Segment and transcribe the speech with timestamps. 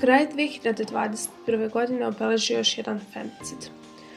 [0.00, 1.70] Kraj 2021.
[1.70, 3.70] godine obeležio još jedan femicid.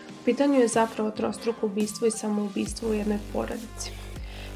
[0.10, 3.92] U pitanju je zapravo trostruko ubistvo i samoubistvo u jednoj porodici.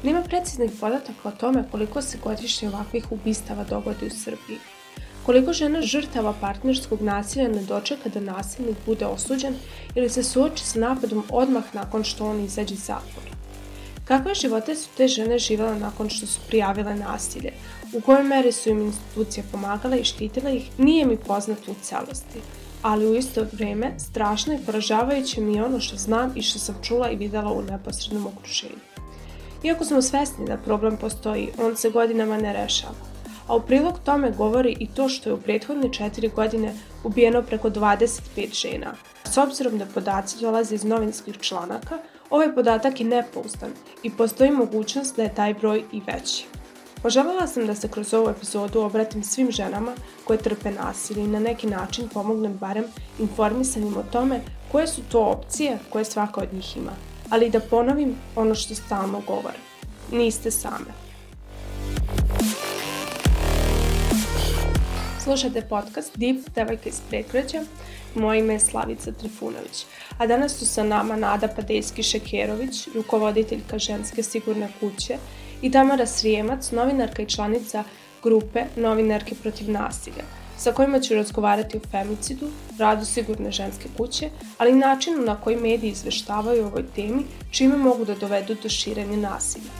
[0.02, 4.58] Nema preciznih podataka o tome koliko se godišnje ovakvih ubistava dogodi u Srbiji.
[5.26, 9.54] Koliko žena žrtava partnerskog nasilja ne dočeka da nasilnik bude osuđen
[9.94, 13.38] ili se suoči sa napadom odmah nakon što on izađe iz zatvora.
[14.04, 17.52] Kakve živote su te žene živele nakon što su prijavile nasilje?
[17.92, 22.40] U kojoj meri su im institucije pomagale i štitile ih, nije mi poznato u celosti.
[22.82, 26.74] Ali u isto vreme, strašno i poražavajuće mi je ono što znam i što sam
[26.82, 28.78] čula i videla u neposrednom okruženju.
[29.62, 32.94] Iako smo svesni da problem postoji, on se godinama ne rešava.
[33.46, 37.70] A u prilog tome govori i to što je u prethodne četiri godine ubijeno preko
[37.70, 38.94] 25 žena.
[39.24, 41.98] S obzirom da podaci dolaze iz novinskih članaka,
[42.30, 43.70] ovaj podatak je nepouzdan
[44.02, 46.57] i postoji mogućnost da je taj broj i veći.
[47.02, 49.92] Poželjela sam da se kroz ovu epizodu obratim svim ženama
[50.24, 52.84] koje trpe nasilje i na neki način pomognem barem
[53.18, 54.40] informisanim o tome
[54.72, 56.92] koje su to opcije koje svaka od njih ima.
[57.30, 59.58] Ali da ponovim ono što stalno govore.
[60.12, 61.08] Niste same.
[65.24, 67.62] Slušate podcast Deep Devojka iz Prekreća.
[68.14, 69.86] Moje ime je Slavica Trifunović.
[70.18, 75.18] A danas su sa nama Nada Padejski-Šekerović, rukovoditeljka ženske sigurne kuće
[75.62, 77.84] i Tamara Srijemac, novinarka i članica
[78.22, 80.24] grupe Novinarke protiv nasilja,
[80.58, 82.46] sa kojima ću razgovarati o femicidu,
[82.78, 87.76] radu sigurne ženske kuće, ali i načinu na koji mediji izveštavaju o ovoj temi, čime
[87.76, 89.70] mogu da dovedu do širenja nasilja.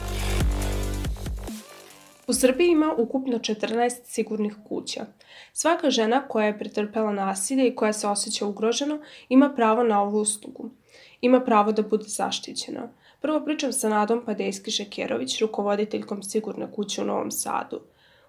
[2.27, 5.05] U Srbiji ima ukupno 14 sigurnih kuća.
[5.53, 8.99] Svaka žena koja je pretrpela nasilje i koja se osjeća ugroženo
[9.29, 10.69] ima pravo na ovu uslugu.
[11.21, 12.89] Ima pravo da bude zaštićena.
[13.21, 17.79] Prvo pričam sa Nadom Padejski-Šekerović, rukovoditeljkom Sigurne kuće u Novom Sadu.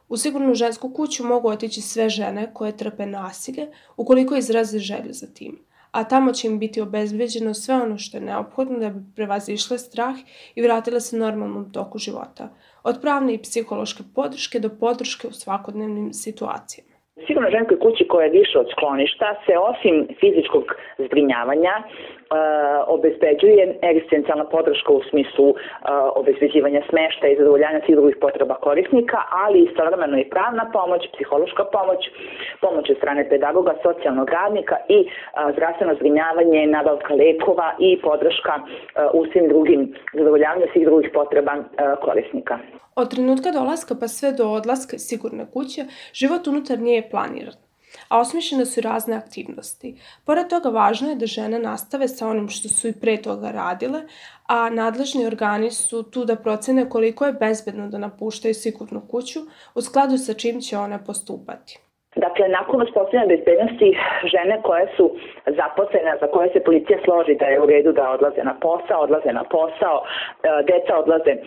[0.09, 5.27] U Sigurnu žensku kuću mogu otići sve žene koje trpe nasilje ukoliko izraze želju za
[5.35, 9.79] tim a tamo će im biti obezbeđeno sve ono što je neophodno da bi prevazišle
[9.79, 10.15] strah
[10.55, 12.45] i vratile se normalnom toku života,
[12.85, 16.95] od pravne i psihološke podrške do podrške u svakodnevnim situacijama.
[17.27, 20.65] Sigurno ženskoj kući koja je više od skloništa se osim fizičkog
[21.05, 21.75] zbrinjavanja
[22.87, 25.55] obezbeđuje egzistencijalna podrška u smislu
[26.21, 32.01] obezbeđivanja smešta i zadovoljanja svih drugih potreba korisnika, ali istovremeno i pravna pomoć, psihološka pomoć,
[32.61, 34.99] pomoć od strane pedagoga, socijalnog radnika i
[35.55, 38.55] zdravstveno zbrinjavanje, nabavka lekova i podrška
[39.19, 41.55] u svim drugim zadovoljavanju svih drugih potreba
[42.05, 42.59] korisnika.
[42.97, 47.70] Od trenutka dolaska pa sve do odlaska sigurne kuće, život unutar nje je planiran
[48.09, 49.95] a osmišljene su razne aktivnosti.
[50.25, 54.03] Pored toga, važno je da žene nastave sa onim što su i pre toga radile,
[54.47, 59.41] a nadležni organi su tu da procene koliko je bezbedno da napuštaju sigurnu kuću,
[59.75, 61.79] u skladu sa čim će one postupati.
[62.17, 65.11] Dakle, nakon uspostavljanja bezbednosti, žene koje su
[65.47, 69.33] zaposlene, za koje se policija složi da je u redu da odlaze na posao, odlaze
[69.33, 70.07] na posao, e,
[70.71, 71.39] deca odlaze e,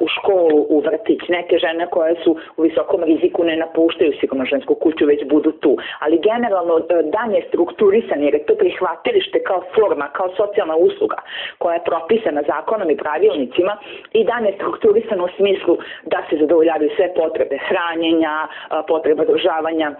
[0.00, 4.74] u školu, u vrtić, neke žene koje su u visokom riziku ne napuštaju sigurno žensku
[4.74, 5.76] kuću, već budu tu.
[5.98, 11.16] Ali generalno e, dan je strukturisan jer je to prihvatilište kao forma, kao socijalna usluga
[11.58, 13.76] koja je propisana zakonom i pravilnicima
[14.12, 18.34] i dan je strukturisan u smislu da se zadovoljavaju sve potrebe hranjenja,
[18.88, 19.94] potreba održavanja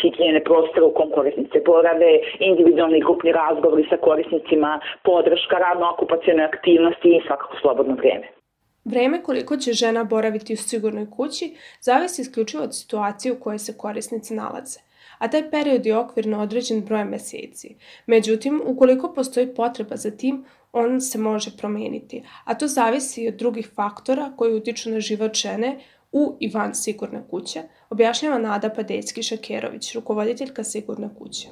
[0.00, 2.10] higijene prostora u kom korisnice borave,
[2.50, 8.26] individualni grupni razgovori sa korisnicima, podrška, radno okupacijone aktivnosti i svakako slobodno vreme.
[8.84, 11.46] Vreme koliko će žena boraviti u sigurnoj kući
[11.80, 14.90] zavisi isključivo od situacije u kojoj se korisnici nalaze
[15.20, 17.76] a taj period je okvirno određen brojem meseci.
[18.06, 23.70] Međutim, ukoliko postoji potreba za tim, on se može promeniti, a to zavisi od drugih
[23.74, 25.78] faktora koji utiču na život žene
[26.12, 27.60] u i van sigurne kuće,
[27.90, 31.48] objašnjava Nada Padecki-Šakerović, rukovoditeljka sigurne kuće.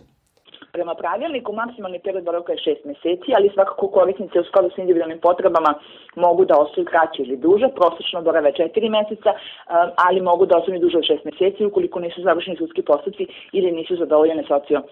[0.73, 5.21] Prema pravilniku maksimalni period boravka je 6 meseci, ali svakako korisnice u skladu sa individualnim
[5.21, 5.75] potrebama
[6.17, 10.78] mogu da ostaju kraće ili duže, prosečno borave 4 meseca, um, ali mogu da ostanu
[10.78, 14.83] duže od 6 meseci ukoliko nisu završeni sudski postupci ili nisu zadovoljene socio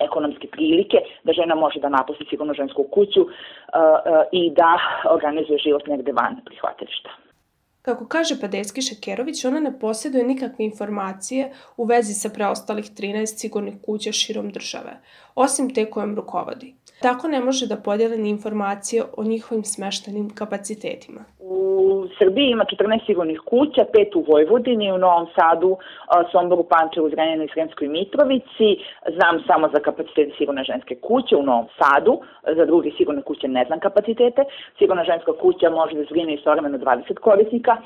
[0.00, 4.72] ekonomske prilike, da žena može da napusti sigurno žensku kuću uh, uh, i da
[5.10, 7.10] organizuje život negde van prihvatilišta.
[7.82, 13.74] Kako kaže Padeski Šekerović, ona ne posjeduje nikakve informacije u vezi sa preostalih 13 sigurnih
[13.82, 15.00] kuća širom države,
[15.34, 16.74] osim te kojom rukovodi.
[17.00, 21.24] Tako ne može da podijeli ni informacije o njihovim smeštenim kapacitetima.
[21.52, 25.76] U Srbiji ima 14 sigurnih kuća, pet u Vojvodini, u Novom Sadu,
[26.32, 28.70] Somboru, Pančevu, Zrenjaninu i Sremskoj Mitrovici.
[29.16, 32.20] Znam samo za kapacitete sigurne ženske kuće u Novom Sadu,
[32.56, 34.44] za druge sigurne kuće ne znam kapacitete.
[34.78, 37.76] Sigurna ženska kuća može da zbrine istovremeno 20 korisnika,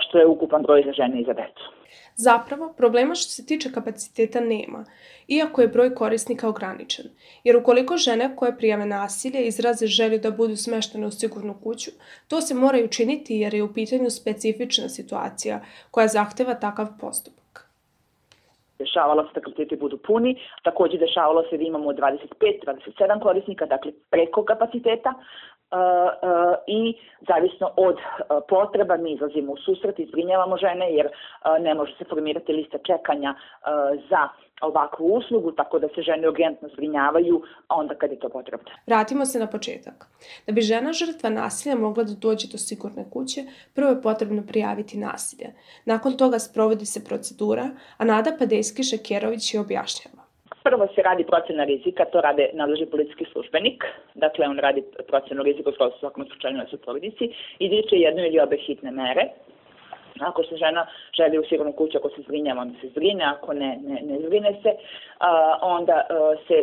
[0.00, 1.79] što je ukupan broj za žene i za decu.
[2.16, 4.84] Zapravo, problema što se tiče kapaciteta nema,
[5.28, 7.06] iako je broj korisnika ograničen.
[7.44, 11.90] Jer ukoliko žene koje prijave nasilje izraze želju da budu smeštene u sigurnu kuću,
[12.28, 15.60] to se mora učiniti jer je u pitanju specifična situacija
[15.90, 17.40] koja zahteva takav postupak.
[18.78, 24.44] Dešavalo se da kapaciteti budu puni, takođe dešavalo se da imamo 25-27 korisnika, dakle preko
[24.44, 25.14] kapaciteta,
[26.66, 26.94] i
[27.28, 27.96] zavisno od
[28.48, 31.08] potreba mi izlazimo u susret i zbrinjavamo žene jer
[31.60, 33.34] ne može se formirati lista čekanja
[34.10, 34.28] za
[34.60, 38.70] ovakvu uslugu, tako da se žene urgentno zbrinjavaju onda kad je to potrebno.
[38.86, 40.06] Vratimo se na početak.
[40.46, 43.40] Da bi žena žrtva nasilja mogla da dođe do sigurne kuće,
[43.74, 45.52] prvo je potrebno prijaviti nasilje.
[45.84, 50.29] Nakon toga sprovodi se procedura, a Nada Padejski-Šekerović je objašnjava.
[50.62, 53.84] Prvo se radi procena rizika, to rade nadležni policijski službenik,
[54.14, 58.56] dakle on radi procenu rizika u svakom slučaju na su porodici, izriče jednu ili obe
[58.56, 59.28] hitne mere,
[60.20, 60.86] Ako se žena
[61.16, 64.52] želi u sigurnu kuću, ako se zgrinjava, onda se zgrine, ako ne, ne, ne zgrine
[64.62, 64.70] se,
[65.18, 66.54] a, onda a, se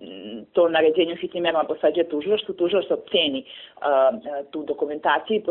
[0.00, 3.44] m, to naređenju hitnim merama posađuje tužilaštvu, tužilaštvo ceni
[3.80, 4.10] a,
[4.50, 5.42] tu dokumentaciju,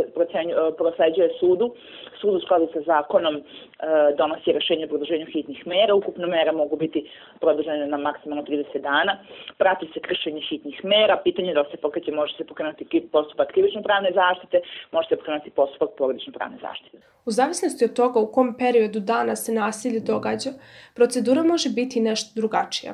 [0.77, 1.75] prosleđuje sudu,
[2.21, 6.75] sud u skladu sa zakonom a, donosi rešenje o produženju hitnih mera, ukupno mera mogu
[6.75, 7.09] biti
[7.39, 9.17] produžene na maksimalno 30 dana,
[9.57, 14.11] prati se kršenje hitnih mera, pitanje da se pokreće, može se pokrenuti postupak krivično pravne
[14.13, 14.61] zaštite,
[14.91, 16.97] može se pokrenuti postupak porodično pravne zaštite.
[17.35, 20.53] Zavisnosti od toga u kom periodu dana se nasilje događa,
[20.93, 22.93] procedura može biti nešto drugačija.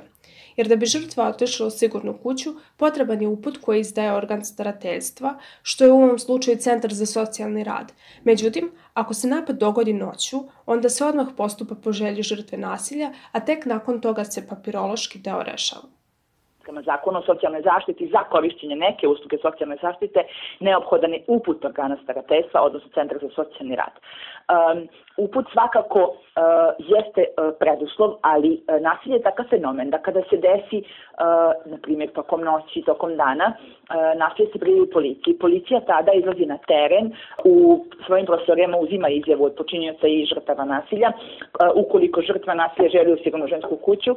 [0.55, 5.37] Jer da bi žrtva otišla u sigurnu kuću, potreban je uput koji izdaje organ starateljstva,
[5.61, 7.93] što je u ovom slučaju Centar za socijalni rad.
[8.23, 13.39] Međutim, ako se napad dogodi noću, onda se odmah postupa po želji žrtve nasilja, a
[13.39, 16.00] tek nakon toga se papirološki deo rešava
[16.71, 20.19] prema zakonu o socijalnoj zaštiti za korišćenje neke usluge socijalne zaštite
[20.59, 23.95] neophodan je uput organa starateljstva, odnosno Centra za socijalni rad.
[23.99, 24.87] Um,
[25.17, 25.99] uput svakako
[26.77, 30.83] jeste uh, preduslov, ali uh, nasilje je takav fenomen da kada se desi,
[31.65, 33.53] na primjer, tokom noći, tokom dana,
[34.15, 35.37] nasilje se prijavi policiji.
[35.39, 37.11] Policija tada izlazi na teren,
[37.43, 41.11] u svojim prostorijama uzima izjavu od počinioca i žrtava nasilja.
[41.75, 44.15] Ukoliko žrtva nasilja želi u sigurnu žensku kuću,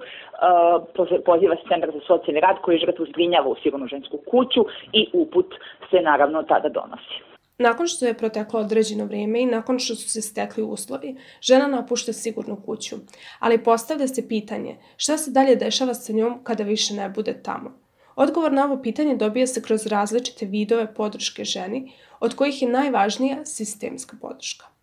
[1.24, 5.54] poziva se Centar za socijalni rad koji žrtvu zbrinjava u sigurnu žensku kuću i uput
[5.90, 7.33] se naravno tada donosi.
[7.58, 12.12] Nakon što je proteklo određeno vrijeme i nakon što su se stekli uslovi, žena napušta
[12.12, 12.96] sigurnu kuću,
[13.38, 17.78] ali postavlja se pitanje šta se dalje dešava sa njom kada više ne bude tamo.
[18.16, 23.44] Odgovor na ovo pitanje dobija se kroz različite vidove podrške ženi, od kojih je najvažnija
[23.44, 24.73] sistemska podrška.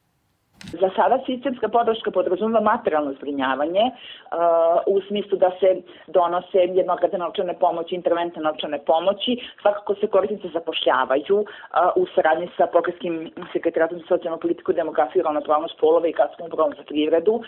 [0.61, 7.53] Za sada sistemska podrška podrazumeva materijalno zbrinjavanje uh, u smislu da se donose jednokratne novčane
[7.59, 9.37] pomoći, interventne novčane pomoći.
[9.61, 11.45] Svakako se korisnice zapošljavaju uh,
[11.95, 16.73] u saradnji sa pokreskim sekretaratom za socijalnu politiku, demografiju i ravnopravnost polova i kasnom upravom
[16.77, 17.43] za privredu uh,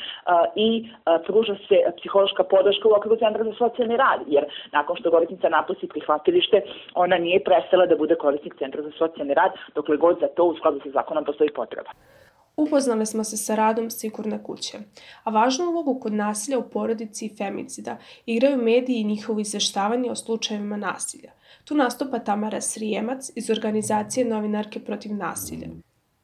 [0.55, 0.89] i
[1.27, 5.87] pruža se psihološka podrška u okviru Centra za socijalni rad, jer nakon što korisnica napusti
[5.87, 6.61] prihvatilište,
[6.95, 10.55] ona nije prestala da bude korisnik Centra za socijalni rad, dokle god za to u
[10.57, 11.89] skladu sa zakonom postoji potreba.
[12.57, 14.77] Upoznali smo se sa radom Sigurne kuće,
[15.23, 20.15] a važnu ulogu kod nasilja u porodici i femicida igraju mediji i njihovo izveštavanje o
[20.15, 21.31] slučajevima nasilja.
[21.63, 25.67] Tu nastupa Tamara Srijemac iz organizacije Novinarke protiv nasilja.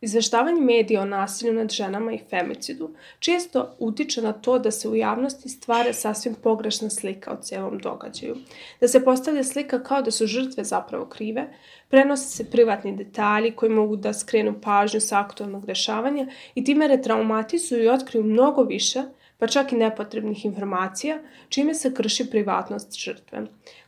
[0.01, 4.95] Izveštavanje medija o nasilju nad ženama i femicidu često utiče na to da se u
[4.95, 8.35] javnosti stvara sasvim pogrešna slika o celom događaju,
[8.81, 11.47] da se postavlja slika kao da su žrtve zapravo krive,
[11.89, 17.83] prenose se privatni detalji koji mogu da skrenu pažnju sa aktualnog rešavanja i time retraumatizuju
[17.83, 19.03] i otkriju mnogo više,
[19.37, 23.41] pa čak i nepotrebnih informacija, čime se krši privatnost žrtve.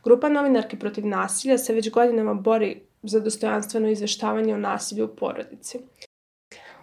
[0.04, 5.78] Grupa novinarke protiv nasilja se već godinama bori za dostojanstveno izveštavanje o nasilju u porodici.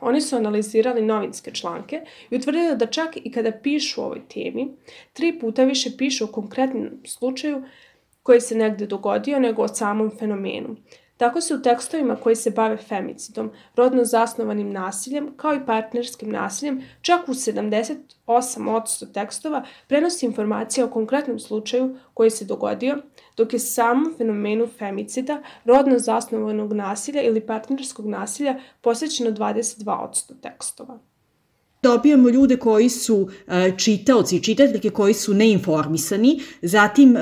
[0.02, 4.72] Oni su analizirali novinske članke i utvrdili da čak i kada pišu o ovoj temi,
[5.14, 7.64] tri puta više pišu o konkretnom slučaju
[8.24, 10.76] koji se negde dogodio nego o samom fenomenu.
[11.20, 16.82] Tako se u tekstovima koji se bave femicidom, rodno zasnovanim nasiljem, kao i partnerskim nasiljem,
[17.02, 22.98] čak u 78% tekstova prenosi informacija o konkretnom slučaju koji se dogodio,
[23.38, 31.00] dok je samom fenomenu femicida, rodno zasnovanog nasilja ili partnerskog nasilja posvećeno 22% tekstova
[31.82, 37.20] dobijamo ljude koji su e, čitaoci i čitateljke koji su neinformisani, zatim e,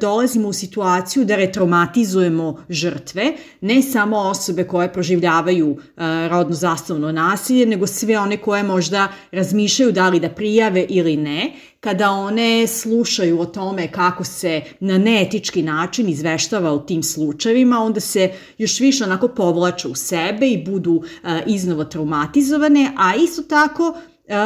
[0.00, 7.66] dolazimo u situaciju da retraumatizujemo žrtve, ne samo osobe koje proživljavaju e, rodno zastavno nasilje,
[7.66, 13.40] nego sve one koje možda razmišljaju da li da prijave ili ne, kada one slušaju
[13.40, 19.04] o tome kako se na neetički način izveštava u tim slučajevima, onda se još više
[19.04, 21.04] onako povlače u sebe i budu uh,
[21.46, 23.94] iznova traumatizovane, a isto tako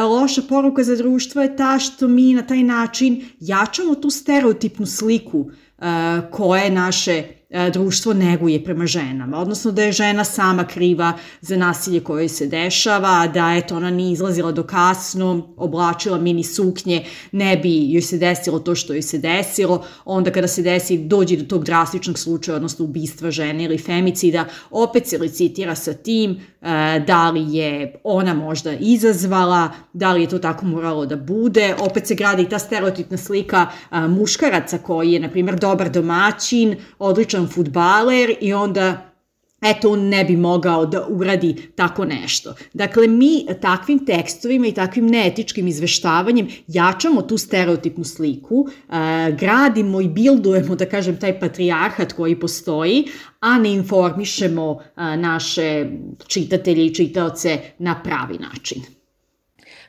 [0.08, 5.50] loša poruka za društvo je ta što mi na taj način jačamo tu stereotipnu sliku
[6.30, 7.41] koje naše E,
[7.72, 13.26] društvo neguje prema ženama, odnosno da je žena sama kriva za nasilje koje se dešava,
[13.34, 18.58] da eto ona nije izlazila do kasno, oblačila mini suknje, ne bi joj se desilo
[18.58, 22.84] to što joj se desilo, onda kada se desi dođe do tog drastičnog slučaja, odnosno
[22.84, 28.72] ubistva žene ili femicida, opet se licitira sa tim e, da li je ona možda
[28.72, 33.66] izazvala, da li je to tako moralo da bude, opet se gradi ta stereotipna slika
[33.90, 39.08] e, muškaraca koji je, na primjer, dobar domaćin, odličan odličan futbaler i onda
[39.62, 42.54] eto, on ne bi mogao da uradi tako nešto.
[42.74, 48.66] Dakle, mi takvim tekstovima i takvim neetičkim izveštavanjem jačamo tu stereotipnu sliku,
[49.38, 53.04] gradimo i bildujemo, da kažem, taj patrijarhat koji postoji,
[53.40, 55.86] a ne informišemo naše
[56.26, 59.01] čitatelje i čitaoce na pravi način.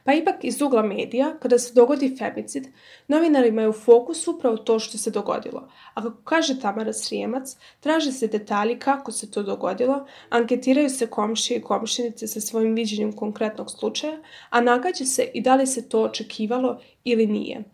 [0.03, 2.67] Pa ipak iz ugla medija, kada se dogodi femicid,
[3.07, 5.69] novinari imaju u fokusu upravo to što se dogodilo.
[5.93, 11.59] A kako kaže Tamara Srijemac, traže se detalji kako se to dogodilo, anketiraju se komšije
[11.59, 14.17] i komšinice sa svojim viđenjem konkretnog slučaja,
[14.49, 17.72] a nagađa se i da li se to očekivalo ili nije.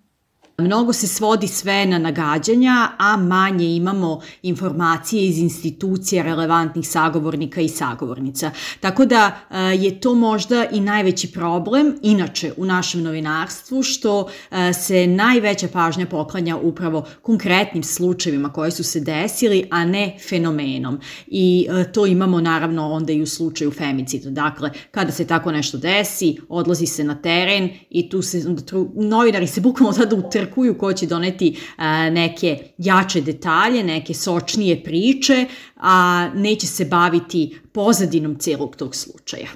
[0.59, 7.69] Mnogo se svodi sve na nagađanja, a manje imamo informacije iz institucija relevantnih sagovornika i
[7.69, 8.51] sagovornica.
[8.79, 14.73] Tako da e, je to možda i najveći problem, inače u našem novinarstvu, što e,
[14.73, 20.99] se najveća pažnja poklanja upravo konkretnim slučajevima koji su se desili, a ne fenomenom.
[21.27, 24.29] I e, to imamo naravno onda i u slučaju femicida.
[24.29, 28.55] Dakle, kada se tako nešto desi, odlazi se na teren i tu se,
[28.95, 34.83] novinari se bukvalno sada utrkuju očekuju ko će doneti a, neke jače detalje, neke sočnije
[34.83, 39.47] priče, a neće se baviti pozadinom celog tog slučaja.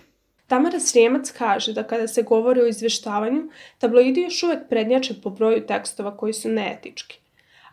[0.47, 5.65] Tamara Srijemac kaže da kada se govori o izveštavanju, tabloidi još uvek prednjače po broju
[5.67, 7.23] tekstova koji su neetički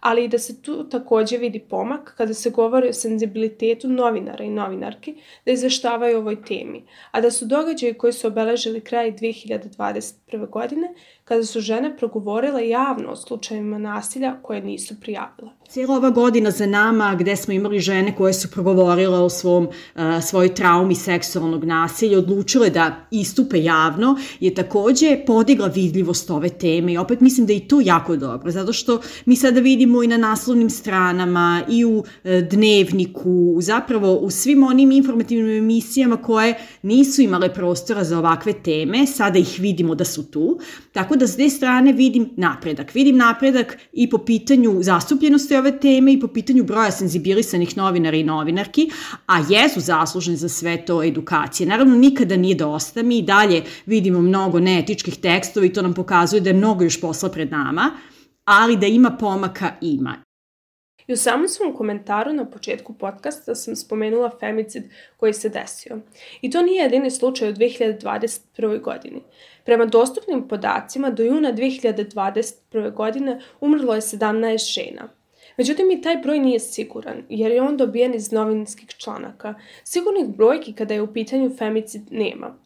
[0.00, 4.50] ali i da se tu takođe vidi pomak kada se govori o senzibilitetu novinara i
[4.50, 10.50] novinarki da izveštavaju o ovoj temi, a da su događaji koji su obeležili kraj 2021.
[10.50, 10.94] godine
[11.30, 15.50] kada su žene progovorile javno o slučajevima nasilja koje nisu prijavile.
[15.68, 20.02] Cijela ova godina za nama gde smo imali žene koje su progovorile o svom, uh,
[20.22, 26.98] svojoj traumi seksualnog nasilja, odlučile da istupe javno, je takođe podigla vidljivost ove teme i
[26.98, 30.16] opet mislim da je i to jako dobro, zato što mi sada vidimo i na
[30.16, 32.04] naslovnim stranama i u uh,
[32.50, 39.38] dnevniku, zapravo u svim onim informativnim emisijama koje nisu imale prostora za ovakve teme, sada
[39.38, 40.58] ih vidimo da su tu,
[40.92, 42.94] tako da s te strane vidim napredak.
[42.94, 48.24] Vidim napredak i po pitanju zastupljenosti ove teme i po pitanju broja senzibilisanih novinara i
[48.24, 48.90] novinarki,
[49.26, 51.66] a jesu zasluženi za sve to edukacije.
[51.66, 56.40] Naravno, nikada nije dosta, mi i dalje vidimo mnogo neetičkih tekstova i to nam pokazuje
[56.40, 57.90] da je mnogo još posla pred nama,
[58.44, 60.29] ali da ima pomaka ima.
[61.10, 64.84] I u samom svom komentaru na početku podcasta sam spomenula femicid
[65.16, 65.98] koji se desio.
[66.42, 68.80] I to nije jedini slučaj u 2021.
[68.80, 69.22] godini.
[69.64, 72.92] Prema dostupnim podacima, do juna 2021.
[72.94, 75.08] godine umrlo je 17 žena.
[75.56, 79.54] Međutim, i taj broj nije siguran, jer je on dobijen iz novinskih članaka.
[79.84, 82.56] Sigurnih brojki kada je u pitanju femicid nema.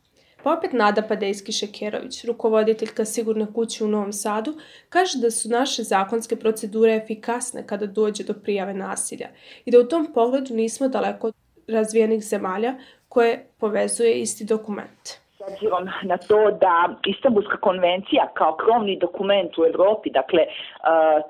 [0.44, 4.54] Pa Nada Padejski-Šekerović, rukovoditeljka Sigurne kuće u Novom Sadu,
[4.88, 9.28] kaže da su naše zakonske procedure efikasne kada dođe do prijave nasilja
[9.64, 11.34] i da u tom pogledu nismo daleko od
[11.66, 12.74] razvijenih zemalja
[13.08, 20.10] koje povezuje isti dokument obzirom na to da Istanbulska konvencija kao krovni dokument u Evropi,
[20.10, 20.42] dakle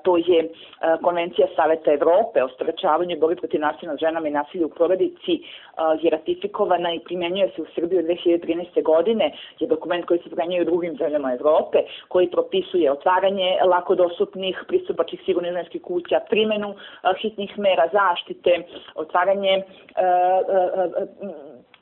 [0.03, 0.49] to je
[1.01, 5.33] konvencija Saveta Evrope o sprečavanju i borbi protiv nasilja nad ženama i nasilja u porodici
[6.01, 8.83] je ratifikovana i primenjuje se u Srbiji od 2013.
[8.83, 14.63] godine, je dokument koji se primenjuje u drugim zemljama Evrope, koji propisuje otvaranje lako dostupnih
[14.67, 16.75] pristupačih sigurnih ženskih kuća, primenu
[17.21, 18.63] hitnih mera zaštite,
[18.95, 19.63] otvaranje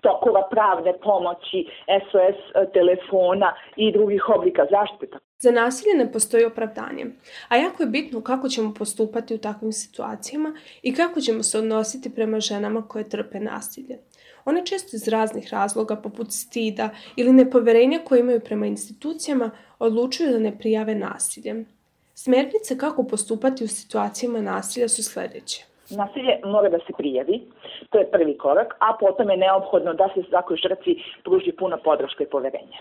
[0.07, 1.59] tokova pravne pomoći,
[2.07, 5.17] SOS e, telefona i drugih oblika zaštite.
[5.37, 7.05] Za nasilje ne postoji opravdanje,
[7.49, 12.15] a jako je bitno kako ćemo postupati u takvim situacijama i kako ćemo se odnositi
[12.15, 13.97] prema ženama koje trpe nasilje.
[14.45, 20.39] One često iz raznih razloga, poput stida ili nepoverenja koje imaju prema institucijama, odlučuju da
[20.39, 21.65] ne prijave nasilje.
[22.15, 25.72] Smernice kako postupati u situacijama nasilja su sledeće.
[25.89, 27.41] Nasilje mora da se prijavi,
[27.89, 32.23] to je prvi korak, a potom je neophodno da se svakoj žrtvi pruži puna podrška
[32.23, 32.77] i poverenje.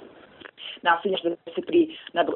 [1.55, 2.27] Se pri na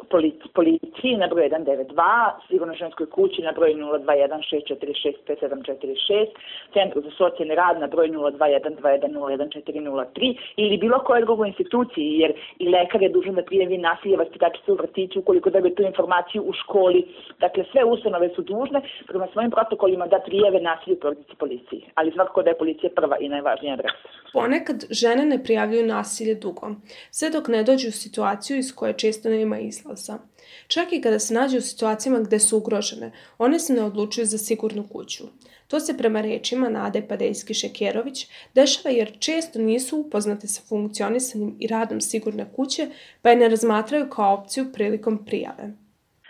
[0.55, 6.27] policiji na broj 192, sigurno ženskoj kući na broj 0216465746,
[6.73, 13.03] centru za socijalni rad na broj 0212101403 ili bilo koje drugoj instituciji, jer i lekar
[13.03, 17.07] je dužan da prijavi nasilje vaspitačice u vrtiću ukoliko dobije tu informaciju u školi.
[17.41, 22.13] Dakle, sve ustanove su dužne prema svojim protokolima da prijave nasilje u porodici policiji, ali
[22.13, 23.97] svakako da je policija prva i najvažnija adresa.
[24.33, 26.71] Ponekad žene ne prijavljuju nasilje dugo,
[27.11, 30.19] sve dok ne dođu u situaciju iz koje često nema izlaza.
[30.69, 34.39] Čak i kada se nađu u situacijama gde su ugrožene, one se ne odlučuju za
[34.39, 35.25] sigurnu kuću.
[35.69, 42.01] To se prema rečima Nade Padejski-Šekerović dešava jer često nisu upoznate sa funkcionisanjem i radom
[42.01, 42.87] sigurne kuće,
[43.23, 45.73] pa je ne razmatraju kao opciju prilikom prijave.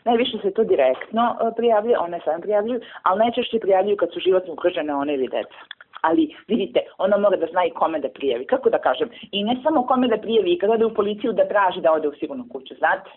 [0.05, 4.53] Najviše se to direktno e, prijavljuje, one same prijavljuju, ali najčešće prijavljuju kad su životno
[4.53, 8.47] ugrožene one ili deca ali vidite, ona mora da zna i kome da prijavi.
[8.47, 9.09] Kako da kažem?
[9.33, 12.09] I ne samo kome da prijavi, i kada ode u policiju da traži da ode
[12.09, 13.11] u sigurnu kuću, znate?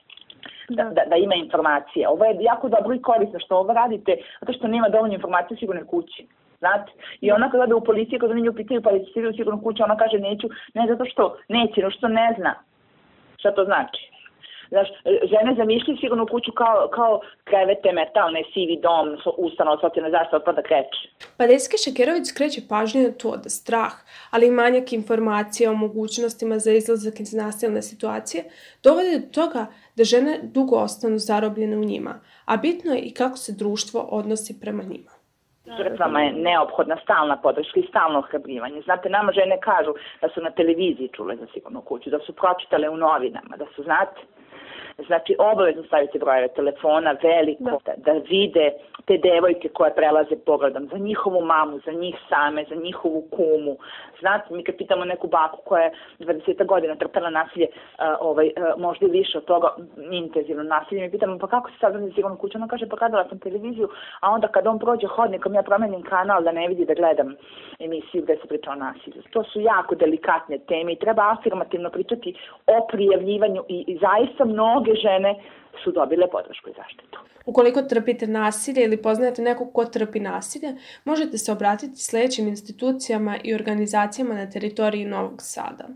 [0.70, 2.10] Da, da, da ima informacije.
[2.10, 5.60] Ovo je jako dobro i korisno što ovo radite, zato što nema dovoljno informacije u
[5.60, 6.28] sigurnoj kući.
[6.60, 6.92] Znate?
[7.22, 9.84] I ona kada ode u policiju, kada oni nju pitaju pa će u sigurnu kuću,
[9.84, 12.56] ona kaže neću, ne zato što neće, no što ne zna.
[13.38, 14.19] Šta to znači?
[14.70, 20.62] Znaš, žene zamišljaju sigurno kuću kao, kao krevete, metalne, sivi dom, ustanova, socijalne zaštite, otpada
[20.62, 21.00] kreće.
[21.38, 23.94] Pa Deske Šekerović skreće pažnju na to da strah,
[24.32, 28.44] ali i manjak informacija o mogućnostima za izlazak iz nasilne situacije
[28.84, 29.66] dovode do toga
[29.98, 32.14] da žene dugo ostanu zarobljene u njima,
[32.46, 35.20] a bitno je i kako se društvo odnosi prema njima
[35.78, 38.82] žrtvama je neophodna stalna podrška i stalno ohrabrivanje.
[38.82, 42.90] Znate, nama žene kažu da su na televiziji čule za sigurnu kuću, da su pročitale
[42.90, 44.22] u novinama, da su, znate,
[45.08, 47.94] Znači, obavezno stavite brojeve telefona veliko, da.
[47.98, 48.72] da vide
[49.06, 53.78] te devojke koje prelaze pogledom, za njihovu mamu, za njih same, za njihovu kumu.
[54.20, 57.68] Znate, mi kad pitamo neku baku koja je 20 godina trpela nasilje,
[58.20, 59.68] ovaj, možda i više od toga,
[60.12, 63.40] intenzivno nasilje, mi pitamo pa kako se sad sigurno kuću, ona kaže pa gledala sam
[63.40, 63.90] televiziju,
[64.20, 67.36] a onda kad on prođe hodnikom, ja promenim kanal da ne vidi da gledam
[67.80, 69.22] emisiju gde se priča o nasilju.
[69.30, 72.36] To su jako delikatne teme i treba afirmativno pričati
[72.68, 75.36] o prijavljivanju i, i zaista mnoge žene
[75.84, 77.20] su dobile podršku i zaštitu.
[77.46, 80.76] Ukoliko trpite nasilje ili poznajete nekog ko trpi nasilje,
[81.06, 85.88] možete se obratiti sledećim institucijama i organizacijama na teritoriji Novog Sada.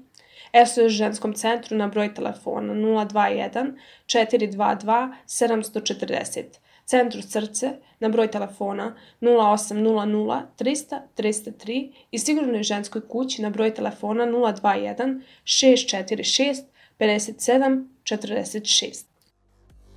[0.65, 3.73] SOS ženskom centru na broj telefona 021
[4.05, 6.43] 422 740,
[6.85, 14.25] Centru srce na broj telefona 0800 300 303 i sigurnoj ženskoj kući na broj telefona
[14.25, 19.05] 021 646 57 46.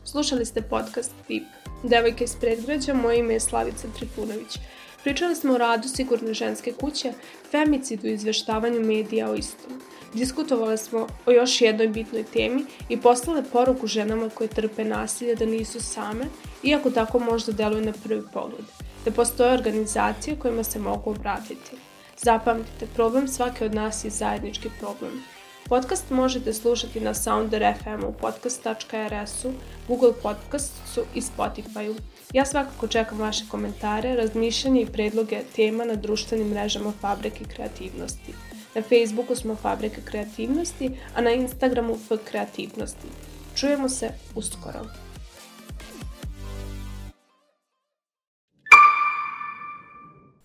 [0.04, 1.42] Slušali ste podcast Tip.
[1.82, 4.58] Devojke iz predgrađa, moje ime je Slavica Trifunović.
[5.04, 7.12] Pričali smo o radu Sigurne ženske kuće,
[7.50, 9.82] femicidu i izveštavanju medija o istom.
[10.14, 15.46] Diskutovali smo o još jednoj bitnoj temi i poslale poruku ženama koje trpe nasilje da
[15.46, 16.24] nisu same,
[16.62, 18.64] iako tako možda deluju na prvi pogled,
[19.04, 21.76] da postoje organizacije kojima se mogu obratiti.
[22.22, 25.35] Zapamtite, problem svake od nas je zajednički problem.
[25.68, 29.52] Podcast možete slušati na Sounder FM-u, podcast.rs-u,
[29.88, 31.94] Google Podcastu i Spotify-u.
[32.32, 38.32] Ja svakako čekam vaše komentare, razmišljanje i predloge tema na društvenim mrežama Fabrike kreativnosti.
[38.74, 43.08] Na Facebooku smo Fabrika kreativnosti, a na Instagramu F kreativnosti.
[43.56, 44.80] Čujemo se uskoro.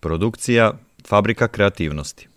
[0.00, 0.72] Produkcija
[1.06, 2.31] Fabrika kreativnosti